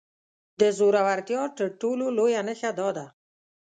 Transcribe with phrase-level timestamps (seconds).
[0.59, 3.05] د زورورتيا تر ټولو لويه نښه دا ده.